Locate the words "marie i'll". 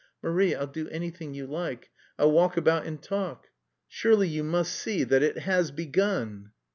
0.23-0.65